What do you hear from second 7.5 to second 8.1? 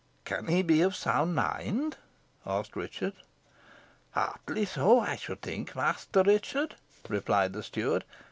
the steward.